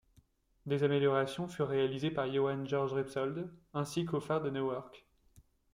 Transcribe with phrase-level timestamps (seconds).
[0.65, 5.05] Des améliorations furent réalisées par Johann Georg Repsold ainsi qu'au phare de Neuwerk.